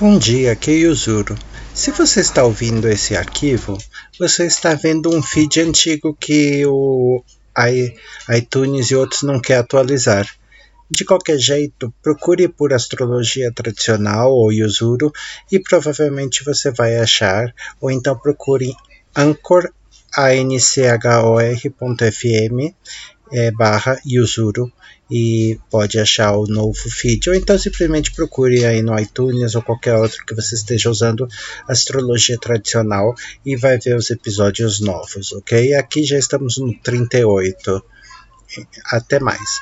Bom 0.00 0.16
dia, 0.16 0.52
aqui 0.52 0.70
é 0.70 0.74
Yuzuru. 0.76 1.36
Se 1.74 1.90
você 1.90 2.20
está 2.20 2.42
ouvindo 2.42 2.88
esse 2.88 3.14
arquivo, 3.14 3.76
você 4.18 4.46
está 4.46 4.72
vendo 4.72 5.14
um 5.14 5.22
feed 5.22 5.60
antigo 5.60 6.16
que 6.18 6.64
o 6.64 7.22
iTunes 8.34 8.90
e 8.90 8.96
outros 8.96 9.22
não 9.24 9.38
quer 9.38 9.58
atualizar. 9.58 10.26
De 10.90 11.04
qualquer 11.04 11.36
jeito, 11.38 11.92
procure 12.02 12.48
por 12.48 12.72
astrologia 12.72 13.52
tradicional 13.52 14.32
ou 14.32 14.50
Yuzuru 14.50 15.12
e 15.52 15.60
provavelmente 15.60 16.42
você 16.44 16.70
vai 16.70 16.96
achar, 16.96 17.54
ou 17.78 17.90
então 17.90 18.18
procure 18.18 18.74
Anchor 19.14 19.70
anchor.fm 20.16 20.80
é, 23.32 23.50
barra 23.50 24.00
Yuzuru 24.06 24.72
e 25.10 25.58
pode 25.68 25.98
achar 25.98 26.36
o 26.36 26.46
novo 26.46 26.88
feed, 26.88 27.28
ou 27.28 27.34
então 27.34 27.58
simplesmente 27.58 28.12
procure 28.12 28.64
aí 28.64 28.80
no 28.80 28.98
iTunes 28.98 29.54
ou 29.56 29.62
qualquer 29.62 29.96
outro 29.96 30.24
que 30.24 30.34
você 30.34 30.54
esteja 30.54 30.88
usando 30.88 31.26
astrologia 31.66 32.38
tradicional 32.38 33.14
e 33.44 33.56
vai 33.56 33.78
ver 33.78 33.96
os 33.96 34.10
episódios 34.10 34.80
novos, 34.80 35.32
ok? 35.32 35.74
Aqui 35.74 36.04
já 36.04 36.16
estamos 36.16 36.58
no 36.58 36.72
38. 36.80 37.82
Até 38.92 39.18
mais. 39.20 39.58